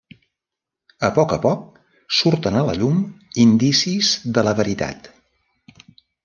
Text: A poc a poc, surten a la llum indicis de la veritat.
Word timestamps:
A 1.09 1.09
poc 1.17 1.35
a 1.35 1.37
poc, 1.43 1.67
surten 2.19 2.57
a 2.61 2.63
la 2.69 2.75
llum 2.79 3.03
indicis 3.45 4.11
de 4.39 4.45
la 4.49 4.55
veritat. 4.63 5.13